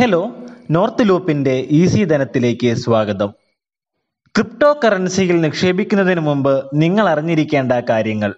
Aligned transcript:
Hello 0.00 0.36
north 0.70 1.08
ലൂപ്പിന്റെ 1.08 1.66
easy 1.70 2.04
ധനത്തിലേക്ക് 2.04 2.74
സ്വാഗതം. 2.74 3.34
ക്രിപ്റ്റോ 4.36 4.80
കറൻസിയിൽ 4.84 5.40
നിക്ഷേപിക്കുന്നതിന് 5.40 6.20
മുമ്പ് 6.20 6.70
നിങ്ങൾ 6.74 7.08
അറിഞ്ഞിരിക്കേണ്ട 7.08 7.72
കാര്യങ്ങൾ. 7.72 8.34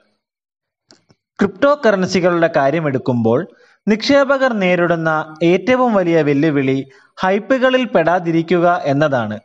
ക്രിപ്റ്റോ 1.38 1.80
കറൻസികളുടെ 1.86 2.50
കാര്യമെടുക്കുമ്പോൾ 2.56 3.48
നിക്ഷേപകർ 3.88 4.52
നേരിടുന്ന 4.52 5.36
ഏറ്റവും 5.42 5.94
വലിയ 5.94 6.22
വെല്ലുവിളി 6.22 6.90
ഹൈപ്പുകളിൽ 7.16 7.84
പെടാതിരിക്കുക 7.84 8.80
എന്നതാണ്. 8.84 9.40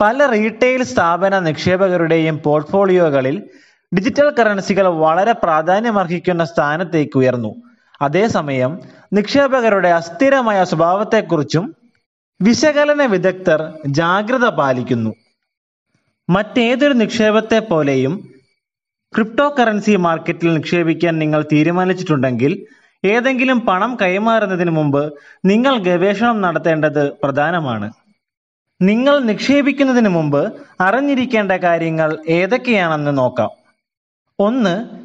പല 0.00 0.26
റീറ്റെയിൽ 0.26 0.82
സ്ഥാപന 0.82 1.38
നിക്ഷേപകരുടെയും 1.38 2.40
പോർട്ട്ഫോളിയോകളിൽ 2.44 3.42
ഡിജിറ്റൽ 3.96 4.30
കറൻസികൾ 4.30 4.88
വളരെ 4.88 5.32
പ്രാധാന്യമർഹിക്കുന്ന 5.32 6.44
സ്ഥാനത്തേക്ക് 6.44 7.18
ഉയർന്നു. 7.18 7.69
അതേസമയം 8.02 8.78
നിക്ഷേപകരുടെ 9.12 9.88
അസ്ഥിരമായ 9.88 10.64
സ്വഭാവത്തെക്കുറിച്ചും 10.64 11.76
വിശകലന 12.42 13.04
വിദഗ്ധർ 13.04 13.72
ജാഗ്രത 13.86 14.48
പാലിക്കുന്നു. 14.48 15.10
മറ്റേതൊരു 16.30 16.92
നിക്ഷേപത്തെ 16.92 17.58
പോലെയും 17.58 18.34
ക്രിപ്റ്റോ 19.14 19.54
കറൻസി 19.58 19.96
മാർക്കറ്റിൽ 19.96 20.54
നിക്ഷേപിക്കാൻ 20.54 21.18
നിങ്ങൾ 21.18 21.44
തീരുമാനിച്ചിട്ടുണ്ടെങ്കിൽ 21.52 22.66
ഏതെങ്കിലും 23.04 23.60
പണം 23.60 23.96
കൈമാറുന്നതിന് 24.02 24.70
മുമ്പ് 24.70 25.14
നിങ്ങൾ 25.44 25.78
ഗവേഷണം 25.78 26.40
നടത്തേണ്ടത് 26.40 27.12
പ്രധാനമാണ്. 27.22 27.92
നിങ്ങൾ 28.82 29.18
നിക്ഷേപിക്കുന്നതിന് 29.18 30.08
മുമ്പ് 30.08 30.52
അറിഞ്ഞിരിക്കേണ്ട 30.80 31.52
കാര്യങ്ങൾ 31.52 32.18
ഏതൊക്കെയാണെന്ന് 32.28 33.18
നോക്കാം. 33.18 33.50
ഒന്ന് 34.38 34.99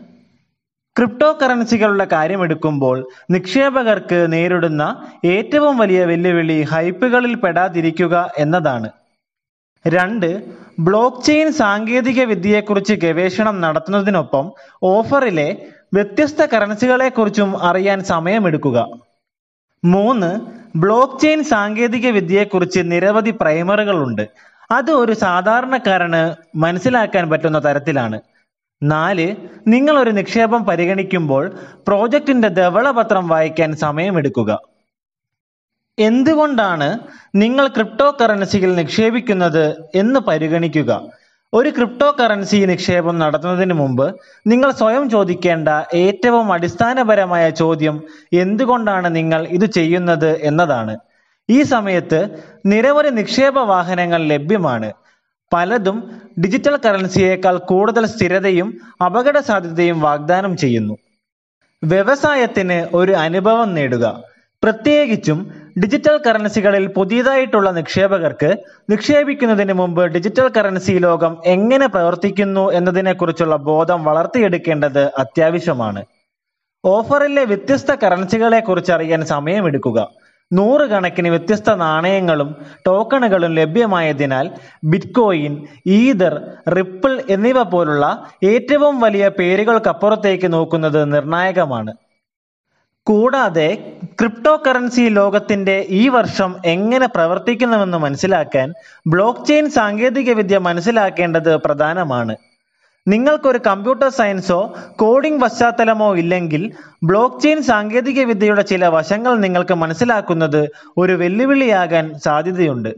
ക്രിപ്റ്റോ 0.98 1.38
കറൻസികളുടെ 1.41 2.08
കാര്യമെടുക്കുമ്പോൾ 2.12 3.09
നിക്ഷേപകർക്ക് 3.31 4.34
നേരിടുന്ന 4.34 4.84
ഏറ്റവും 5.26 5.77
വലിയ 5.77 6.05
വെല്ലുവിളി 6.05 6.62
ഹൈപ്പുകളിൽ 6.62 7.36
പെടാതിരിക്കുക 7.36 8.31
എന്നതാണ്. 8.38 8.89
രണ്ട് 9.88 10.30
ബ്ലോക്ക് 10.80 11.23
ചെയിൻ 11.25 11.52
സാങ്കേതിക 11.53 12.23
വിദ്യയെക്കുറിച്ച് 12.23 12.94
ഗവേഷണം 12.94 13.61
നടത്തുന്നതിനൊപ്പം 13.61 14.52
ഓഫറിലെ 14.84 15.66
വ്യത്യസ്ത 15.94 16.45
കറൻസികളെക്കുറിച്ചും 16.45 17.64
അറിയാൻ 17.64 18.03
സമയമെടുക്കുക. 18.03 18.78
മൂന്ന് 19.84 20.31
ബ്ലോക്ക് 20.78 21.19
ചെയിൻ 21.22 21.44
സാങ്കേതിക 21.44 22.08
വിദ്യയെക്കുറിച്ച് 22.09 22.80
നിരവധി 22.84 23.34
പ്രൈമറുകളുണ്ട്. 23.41 24.25
അത് 24.72 24.91
ഒരു 24.91 25.14
സാധാരണക്കാരന് 25.14 26.23
മനസ്സിലാക്കാൻ 26.58 27.30
പറ്റുന്ന 27.30 27.64
തരത്തിലാണ്. 27.66 28.19
നാല് 28.86 29.36
നിങ്ങൾ 29.67 30.00
ഒരു 30.00 30.09
നിക്ഷേപം 30.09 30.64
പരിഗണിക്കുമ്പോൾ 30.64 31.52
പ്രോജക്റ്റിന്റെ 31.88 32.47
ധവളപത്രം 32.47 33.28
വായിക്കാൻ 33.28 33.75
സമയമെടുക്കുക. 33.75 34.59
എന്തുകൊണ്ടാണ് 36.00 37.00
നിങ്ങൾ 37.36 37.67
ക്രിപ്റ്റോ 37.67 38.17
കറൻസിയിൽ 38.22 38.75
നിക്ഷേപിക്കുന്നത് 38.75 39.75
എന്ന് 39.95 40.19
പരിഗണിക്കുക? 40.19 41.09
ഒരു 41.53 41.69
ക്രിപ്റ്റോ 41.69 42.16
കറൻസി 42.19 42.58
നിക്ഷേപം 42.58 43.19
നടത്തുന്നതിന് 43.19 43.73
മുമ്പ് 43.73 44.16
നിങ്ങൾ 44.47 44.72
സ്വയം 44.72 45.09
ചോദിക്കേണ്ട 45.09 45.69
ഏറ്റവും 45.94 46.53
അടിസ്ഥാനപരമായ 46.53 47.50
ചോദ്യം 47.50 48.03
എന്തുകൊണ്ടാണ് 48.33 49.16
നിങ്ങൾ 49.16 49.47
ഇത് 49.47 49.66
ചെയ്യുന്നത് 49.66 50.38
എന്നതാണ്. 50.38 50.97
ഈ 51.50 51.61
സമയത്ത് 51.63 52.30
നിരവധി 52.66 53.09
നിക്ഷേപ 53.09 53.59
വാഹനങ്ങൾ 53.59 54.23
ലഭ്യമാണ്. 54.23 54.94
പലതും 55.53 56.11
ഡിജിറ്റൽ 56.43 56.79
കറൻസിയേക്കാൾ 56.85 57.57
കൂടുതൽ 57.57 58.05
സ്ഥിരതയും 58.05 58.79
അപകട 59.05 59.39
സാധ്യതയും 59.39 60.01
വാഗ്ദാനം 60.01 60.57
ചെയ്യുന്നു. 60.57 60.97
വ്യവസായത്തിന് 61.83 62.95
ഒരു 62.95 63.11
അനുഭവം 63.11 63.73
നേടുക. 63.75 64.23
പ്രത്യേകിച്ചും 64.63 65.51
ഡിജിറ്റൽ 65.83 66.19
കറൻസികളിൽ 66.27 66.88
പുതിയതായിട്ടുള്ള 66.88 67.71
നിക്ഷേപകർക്ക് 67.71 68.57
നിക്ഷേപിക്കുന്നതിന് 68.89 69.73
മുമ്പ് 69.73 70.05
ഡിജിറ്റൽ 70.05 70.47
കറൻസി 70.57 70.91
ലോകം 70.91 71.38
എങ്ങനെ 71.45 71.88
പ്രവർത്തിക്കുന്നു 71.88 72.72
എന്നതിനെക്കുറിച്ചുള്ള 72.72 73.55
ബോധം 73.55 74.03
വളർത്തിയെടുക്കേണ്ടത് 74.03 75.11
അത്യാവശ്യമാണ്. 75.17 76.05
ഓഫറിലെ 76.85 77.45
വ്യത്യസ്ത 77.45 77.95
കറൻസികളെ 78.03 78.59
കുറിച്ച് 78.59 78.91
അറിയാൻ 78.91 79.25
സമയമെടുക്കുക. 79.25 80.09
നൂറുകണക്കിന് 80.53 81.29
വ്യത്യസ്ത 81.29 81.73
നാണയങ്ങളും 81.73 82.56
ടോക്കണുകളും 82.88 83.56
ലഭ്യമായതിനാൽ 83.56 84.51
ബിറ്റ്കോയിൻ 84.83 85.67
ഈദർ 85.85 86.41
റിപ്പിൾ 86.69 87.23
എന്നിവ 87.29 87.63
പോലുള്ള 87.63 88.25
ഏറ്റവും 88.44 89.00
വലിയ 89.00 89.28
പേരുകൾക്കപ്പുറത്തേക്ക് 89.28 90.53
നോക്കുന്നത് 90.53 91.13
നിർണായകമാണ്. 91.13 91.94
കൂടാതെ 93.03 93.94
ക്രിപ്റ്റോ 94.03 94.63
കറൻസി 94.67 95.01
ലോകത്തിന്റെ 95.01 95.85
ഈ 95.89 96.09
വർഷം 96.09 96.55
എങ്ങനെ 96.66 97.07
പ്രവർത്തിക്കുന്നുവെന്ന് 97.07 97.97
മനസ്സിലാക്കാൻ 97.97 98.73
ബ്ലോക്ക് 99.07 99.45
ചെയിൻ 99.45 99.69
സാങ്കേതികവിദ്യ 99.69 100.57
മനസ്സിലാക്കേണ്ടത് 100.57 101.57
പ്രധാനമാണ്. 101.57 102.35
നിങ്ങൾക്കൊരു 103.07 103.59
കമ്പ്യൂട്ടർ 103.67 104.09
സയൻസോ 104.09 104.73
കോഡിംഗ് 104.95 105.41
പശ്ചാത്തലമോ 105.41 106.16
ഇല്ലെങ്കിൽ 106.16 106.71
ബ്ലോക്ക് 107.03 107.41
ചെയിൻ 107.41 107.63
സാങ്കേതിക 107.63 108.23
വിദ്യയുടെ 108.25 108.61
ചില 108.61 108.88
വശങ്ങൾ 108.88 109.39
നിങ്ങൾക്ക് 109.39 109.73
മനസ്സിലാക്കുന്നത് 109.73 110.61
ഒരു 110.97 111.13
വെല്ലുവിളിയാകാൻ 111.13 112.19
സാധ്യതയുണ്ട്. 112.25 112.89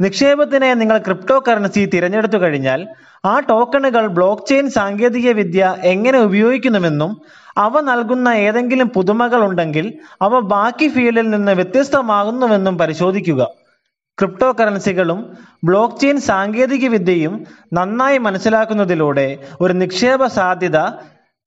നിക്ഷേപത്തിനെ 0.00 0.74
നിങ്ങൾ 0.74 0.98
ക്രിപ്റ്റോ 0.98 1.42
കറൻസി 1.48 1.90
തിരഞ്ഞെടുത്തു 1.94 2.36
കഴിഞ്ഞാൽ 2.36 2.86
ആ 3.24 3.38
ടോക്കണുകൾ 3.38 4.06
ബ്ലോക്ക് 4.06 4.48
ചെയിൻ 4.48 4.70
സാങ്കേതിക 4.70 5.30
വിദ്യ 5.30 5.76
എങ്ങനെ 5.82 6.18
ഉപയോഗിക്കുന്നുവെന്നും 6.18 7.12
അവ 7.56 7.80
നൽകുന്ന 7.80 8.28
ഏതെങ്കിലും 8.28 8.88
പുതുമകൾ 8.88 9.44
ഉണ്ടെങ്കിൽ 9.44 9.92
അവ 10.22 10.40
ബാക്കി 10.40 10.88
ഫീൽഡിൽ 10.88 11.30
നിന്ന് 11.30 11.52
വ്യത്യസ്തമാകുന്നുവെന്നും 11.52 12.78
പരിശോധിക്കുക. 12.78 13.42
ക്രിപ്റ്റോ 14.18 14.52
കറൻസികളും 14.52 15.36
ബ്ലോക്ക് 15.64 15.96
ചെയിൻ 16.00 16.20
സാങ്കേതിക 16.20 16.88
വിദ്യയും 16.88 17.46
നന്നായി 17.72 18.18
മനസ്സിലാക്കുന്നതിലൂടെ 18.18 19.38
ഒരു 19.60 19.72
നിക്ഷേപ 19.72 20.26
സാധ്യത 20.26 20.78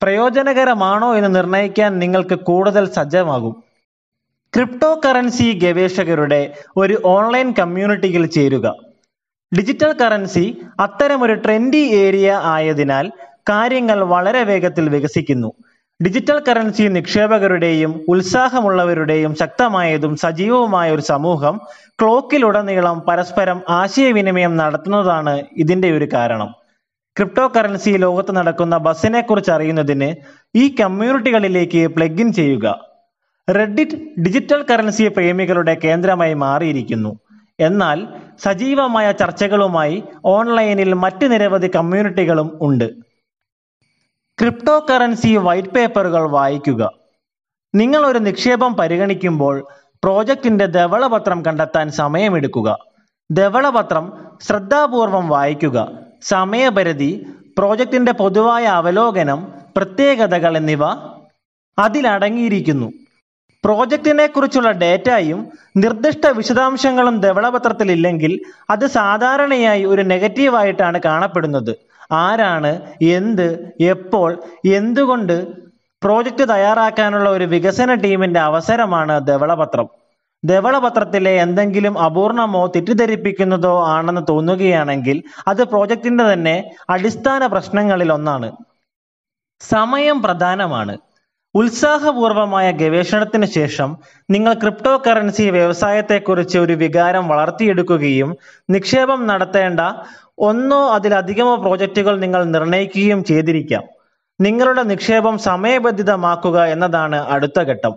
പ്രയോജനകരമാണോ 0.02 1.16
എന്ന് 1.16 1.36
നിർണയിക്കാൻ 1.36 2.00
നിങ്ങൾക്ക് 2.00 2.36
കൂടുതൽ 2.40 2.86
സജ്ജമാകും. 2.86 3.64
ക്രിപ്റ്റോ 4.54 5.02
കറൻസി 5.06 5.60
ഗവേഷകരുടെ 5.64 6.54
ഒരു 6.78 7.02
ഓൺലൈൻ 7.06 7.54
കമ്മ്യൂണിറ്റിയിൽ 7.60 8.26
ചേരുക. 8.26 8.76
ഡിജിറ്റൽ 9.52 9.92
കറൻസി 10.02 10.46
അത്തരമൊരു 10.80 11.34
ട്രെൻഡി 11.34 11.78
ഏരിയ 11.78 12.40
ആയതിനാൽ 12.44 13.12
കാര്യങ്ങൾ 13.50 14.04
വളരെ 14.04 14.44
വേഗത്തിൽ 14.44 14.90
വികസിക്കുന്നു. 14.90 15.54
ഡിജിറ്റൽ 16.04 16.44
കറൻസി 16.48 16.84
നിക്ഷേപകരുടെയും 16.84 18.06
ഉത്സാഹമുള്ളവരുടെയും 18.08 19.36
ശക്തമായതും 19.36 20.16
സജീവവുമായ 20.16 20.92
ഒരു 20.92 21.02
സമൂഹം 21.02 21.62
ക്ലോക്കിലുടനീളം 22.02 23.00
പരസ്പരം 23.00 23.62
ആശയവിനിമയം 23.70 24.58
നടത്തുന്നതാണ് 24.58 25.44
ഇതിന്റെ 25.58 25.92
ഒരു 25.92 26.08
കാരണം. 26.14 26.50
ക്രിപ്റ്റോ 27.16 27.48
കറൻസി 27.48 27.90
ലോകത്ത് 27.90 28.36
നടക്കുന്ന 28.36 28.78
ബസ്സിനെ 28.78 29.22
കുറിച്ച് 29.22 29.52
അറിയുന്നതിന് 29.52 30.16
ഈ 30.56 30.76
കമ്മ്യൂണിറ്റികളിലേക്ക് 30.80 31.88
പ്ലഗ് 31.88 32.22
ഇൻ 32.22 32.34
ചെയ്യുക. 32.34 32.76
റെഡിറ്റ് 33.50 33.98
ഡിജിറ്റൽ 34.22 34.66
കറൻസി 34.72 35.08
പ്രേമികളുടെ 35.08 35.78
കേന്ദ്രമായി 35.84 36.34
മാറിയിരിക്കുന്നു. 36.34 37.20
എന്നാൽ 37.60 38.08
സജീവമായ 38.40 39.12
ചർച്ചകളുമായി 39.12 40.04
ഓൺലൈനിൽ 40.26 40.94
മറ്റ് 40.94 41.32
നിരവധി 41.32 41.72
കമ്മ്യൂണിറ്റികളും 41.76 42.58
ഉണ്ട്. 42.62 43.07
ക്രിപ്റ്റോ 44.42 44.86
കറൻസി 44.90 45.36
വൈറ്റ് 45.36 45.70
പേപ്പറുകൾ 45.70 46.30
വായിക്കുക. 46.30 46.92
നിങ്ങൾ 47.76 48.06
ഒരു 48.06 48.20
നിക്ഷേപം 48.20 48.74
പരിഗണിക്കുമ്പോൾ 48.76 49.68
പ്രോജക്റ്റിന്റെ 50.04 50.66
ധവളപത്രം 50.66 51.46
കണ്ടെത്താൻ 51.46 51.92
സമയമെടുക്കുക. 51.92 52.78
ധവളപത്രം 53.32 54.14
ശ്രദ്ധാപൂർവം 54.42 55.28
വായിക്കുക. 55.28 55.92
സമയപരിധി 56.22 57.26
പ്രോജക്റ്റിന്റെ 57.58 58.12
പൊതുവായ 58.12 58.66
അവലോകനം 58.66 59.52
പ്രത്യേകതകൾ 59.78 60.58
എന്നിവ 60.58 60.84
അതിലടങ്ങിയിരിക്കുന്നു. 61.80 62.92
പ്രോജക്റ്റിനെ 63.66 64.28
കുറിച്ചുള്ള 64.28 64.72
ഡേറ്റയും 64.72 65.48
നിർദ്ദിഷ്ട 65.78 66.28
വിശദാംശങ്ങളും 66.28 67.20
ധവളപത്രത്തിൽ 67.20 67.92
ഇല്ലെങ്കിൽ 67.92 68.40
അത് 68.70 68.88
സാധാരണയായി 68.88 69.84
ഒരു 69.84 70.02
നെഗറ്റീവായിട്ടാണ് 70.02 71.00
കാണപ്പെടുന്നത്. 71.06 71.87
ആരാണ് 72.12 72.82
എന്ത് 73.02 73.76
എപ്പോൾ 73.80 74.44
എന്തുകൊണ്ട് 74.66 75.68
പ്രോജക്റ്റ് 76.04 76.50
തയ്യാറാക്കാനുള്ള 76.50 77.30
ഒരു 77.30 77.44
വികസന 77.44 77.94
ടീമിന്റെ 77.94 78.40
അവസരമാണ് 78.40 79.28
ധവളപത്രം. 79.28 79.88
ധവളപത്രത്തിലെ 80.46 81.36
എന്തെങ്കിലും 81.36 82.00
അപൂർണമോ 82.00 82.68
തെറ്റിദ്ധരിപ്പിക്കുന്നതോ 82.68 83.84
ആണെന്ന് 83.84 84.22
തോന്നുകയാണെങ്കിൽ 84.30 85.24
അത് 85.48 85.64
പ്രോജക്റ്റിന്റെ 85.64 86.34
തന്നെ 86.34 86.72
അടിസ്ഥാന 86.90 87.48
പ്രശ്നങ്ങളിൽ 87.48 88.14
ഒന്നാണ് 88.14 88.52
സമയം 89.60 90.22
പ്രധാനമാണ്. 90.22 91.07
ഉത്സാഹപൂർവമായ 91.56 92.72
ഗവേഷണത്തിന് 92.72 93.46
ശേഷം 93.46 93.98
നിങ്ങൾ 94.30 94.54
ക്രിപ്റ്റോ 94.54 95.04
കറൻസി 95.08 95.50
വ്യവസായത്തെക്കുറിച്ച് 95.50 96.58
ഒരു 96.60 96.74
വികാരം 96.74 97.28
വളർത്തിയെടുക്കുകയും 97.28 98.38
നിക്ഷേപം 98.70 99.28
നടത്തേണ്ട 99.28 99.80
ഒന്നോ 100.40 100.90
അതിലധികമോ 100.90 101.56
പ്രോജക്റ്റുകൾ 101.56 102.20
നിങ്ങൾ 102.20 102.44
നിർണയിക്കുകയും 102.44 103.24
ചെയ്തിരിക്കാം. 103.24 103.84
നിങ്ങളുടെ 104.42 104.84
നിക്ഷേപം 104.84 105.38
സമയബന്ധിതമാക്കുക 105.38 106.66
എന്നതാണ് 106.66 107.16
അടുത്ത 107.16 107.60
ഘട്ടം. 107.60 107.94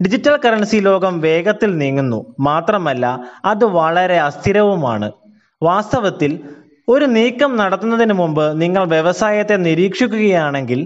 ഡിജിറ്റൽ 0.00 0.36
കറൻസി 0.36 0.76
ലോകം 0.76 1.20
വേഗത്തിൽ 1.20 1.78
നീങ്ങുന്നു. 1.78 2.34
മാത്രമല്ല 2.40 3.20
അത് 3.44 3.64
വളരെ 3.64 4.18
അസ്ഥിരവുമാണ്. 4.18 5.12
വാസ്തവത്തിൽ 5.62 6.40
ഒരു 6.88 7.04
നീക്കം 7.04 7.56
നടത്തുന്നതിന് 7.56 8.12
മുമ്പ് 8.12 8.62
നിങ്ങൾ 8.62 8.84
വ്യവസായത്തെ 8.84 9.56
നിരീക്ഷിക്കുകയാണെങ്കിൽ 9.56 10.80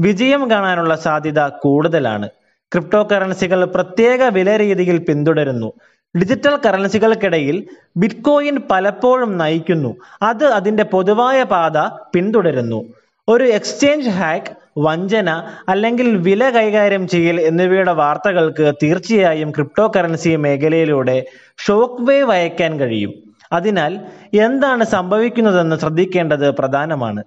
വിജയം 0.00 0.50
കാണാനുള്ള 0.50 0.96
സാധ്യത 0.96 1.48
കൂടുതലാണ്. 1.48 2.28
ക്രിപ്റ്റോ 2.72 3.08
കറൻസികൾ 3.12 3.64
പ്രത്യേക 3.64 4.22
വില 4.22 4.58
രീതിയിൽ 4.58 4.98
പിന്തുടരുന്നു. 4.98 5.72
ഡിജിറ്റൽ 6.18 6.58
കറൻസികൾക്കിടയിൽ 6.66 7.56
ബിറ്റ്കോയിൻ 7.96 8.56
പലപ്പോഴും 8.70 9.38
നയിക്കുന്നു. 9.38 9.96
അത് 10.22 10.44
അതിന്റെ 10.44 10.84
പൊതുവായ 10.84 11.42
പാത 11.42 11.78
പിന്തുടരുന്നു. 12.14 12.84
ഒരു 13.28 13.44
എക്സ്ചേഞ്ച് 13.44 14.10
ഹാക്ക് 14.10 14.52
വഞ്ചന 14.78 15.30
അല്ലെങ്കിൽ 15.68 16.16
വില 16.16 16.50
കൈകാര്യം 16.50 17.08
ചെയ്യൽ 17.08 17.40
എന്നിവയുടെ 17.40 17.92
വാർത്തകൾക്ക് 17.92 18.72
തീർച്ചയായും 18.82 19.50
ക്രിപ്റ്റോ 19.50 19.92
കറൻസി 19.96 20.36
മേഖലയിലൂടെ 20.36 21.26
ഷോക്ക് 21.66 22.02
വേവ് 22.02 22.32
അയക്കാൻ 22.32 22.80
കഴിയും. 22.80 23.12
അതിനാൽ 23.52 24.00
എന്താണ് 24.40 24.84
സംഭവിക്കുന്നതെന്ന് 24.84 25.76
ശ്രദ്ധിക്കേണ്ടത് 25.76 26.50
പ്രധാനമാണ്. 26.50 27.24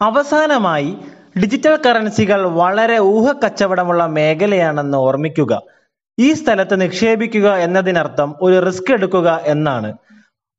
അവസാനമായി 0.00 0.96
ഡിജിറ്റൽ 1.42 1.78
കറൻസികൾ 1.86 2.46
വളരെ 2.46 2.98
ഊഹക്കച്ചവടമുള്ള 2.98 4.06
മേഖലയാണെന്ന് 4.06 4.98
ഓർമ്മിക്കുക. 4.98 5.62
ഈ 6.18 6.32
സ്ഥലത്ത് 6.32 6.80
നിക്ഷേപിക്കുക 6.80 7.54
എന്നതിനർത്ഥം 7.54 8.34
ഒരു 8.42 8.66
റിസ്ക് 8.66 8.92
എടുക്കുക 8.92 9.40
എന്നാണ്. 9.44 9.92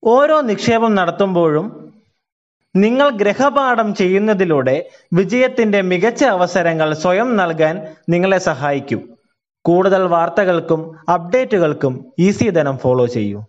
ഓരോ 0.03 0.41
നിക്ഷേപം 0.41 0.95
നടത്തുമ്പോഴും 0.95 1.93
നിങ്ങൾ 2.75 3.09
ഗ്രഹപാഠം 3.09 3.95
ചെയ്യുന്നതിലൂടെ 3.95 4.89
വിജയത്തിന്റെ 5.13 5.81
മികച്ച 5.81 6.23
അവസരങ്ങൾ 6.23 6.93
സ്വയം 6.93 7.37
നൽകാൻ 7.37 7.87
നിങ്ങളെ 8.09 8.37
സഹായിക്കും. 8.37 9.09
കൂടുതൽ 9.65 10.01
വാർത്തകൾക്കും 10.01 11.11
അപ്ഡേറ്റുകൾക്കും 11.13 12.05
ഈസി 12.19 12.49
ധനം 12.49 12.77
ഫോളോ 12.77 13.05
ചെയ്യൂ. 13.05 13.45